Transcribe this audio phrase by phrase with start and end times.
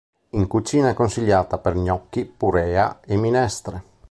[0.31, 3.83] In cucina è consigliata per gnocchi, purea e minestre.